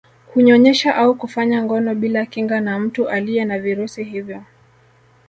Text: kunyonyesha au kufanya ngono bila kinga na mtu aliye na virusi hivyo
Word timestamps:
kunyonyesha 0.33 0.95
au 0.95 1.15
kufanya 1.15 1.63
ngono 1.63 1.95
bila 1.95 2.25
kinga 2.25 2.61
na 2.61 2.79
mtu 2.79 3.09
aliye 3.09 3.45
na 3.45 3.59
virusi 3.59 4.03
hivyo 4.03 4.43